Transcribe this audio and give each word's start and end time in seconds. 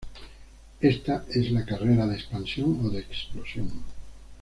Esta 0.81 1.25
es 1.29 1.51
la 1.51 1.63
carrera 1.63 2.07
de 2.07 2.15
expansión 2.15 2.83
o 2.83 2.89
de 2.89 3.01
explosión. 3.01 3.69